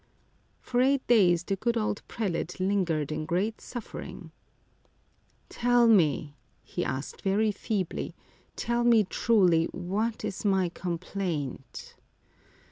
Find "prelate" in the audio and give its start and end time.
2.07-2.59